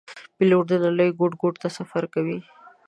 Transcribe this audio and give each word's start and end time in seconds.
پیلوټ 0.35 0.65
د 0.69 0.73
نړۍ 0.85 1.09
ګوټ 1.19 1.33
ګوټ 1.41 1.55
ته 1.63 1.67
سفر 1.77 2.03
کوي. 2.13 2.39